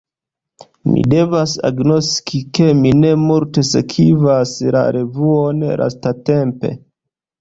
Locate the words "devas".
1.09-1.51